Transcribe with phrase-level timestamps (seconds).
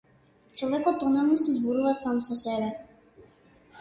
[0.61, 2.71] Човекот онаму си зборува сам со себе.